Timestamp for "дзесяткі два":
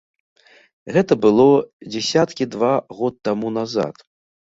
1.91-2.73